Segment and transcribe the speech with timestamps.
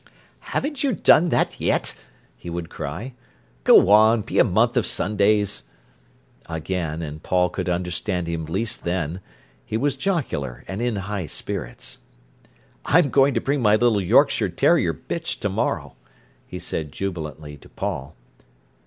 [0.39, 1.93] "Haven't you done that yet?"
[2.35, 3.13] he would cry.
[3.63, 5.61] "Go on, be a month of Sundays."
[6.49, 9.21] Again, and Paul could understand him least then,
[9.63, 11.99] he was jocular and in high spirits.
[12.83, 15.93] "I'm going to bring my little Yorkshire terrier bitch to morrow,"
[16.47, 18.15] he said jubilantly to Paul.